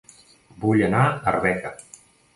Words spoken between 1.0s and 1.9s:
a Arbeca